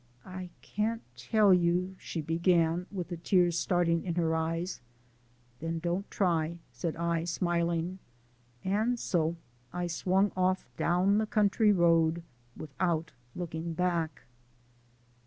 "I 0.25 0.49
can't 0.63 1.03
tell 1.15 1.53
you" 1.53 1.93
she 1.99 2.21
began, 2.21 2.87
with 2.91 3.09
the 3.09 3.17
tears 3.17 3.55
starting 3.59 4.03
in 4.03 4.15
her 4.15 4.35
eyes. 4.35 4.81
"Then 5.59 5.77
don't 5.77 6.09
try" 6.09 6.57
said 6.81 6.95
I, 6.95 7.23
smiling. 7.25 7.99
And 8.63 8.99
so 8.99 9.35
I 9.71 9.85
swung 9.85 10.31
off 10.35 10.65
down 10.75 11.19
the 11.19 11.27
country 11.27 11.71
road, 11.71 12.23
without 12.57 13.11
looking 13.35 13.73
back. 13.75 14.23